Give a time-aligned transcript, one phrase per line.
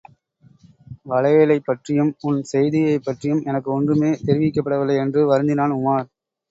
[1.05, 6.07] வளையலைப் பற்றியும் உன் செய்தியைப் பற்றியும் எனக்கு ஒன்றுமே தெரிவிக்கப்படவில்லை என்று வருந்தினான் உமார்.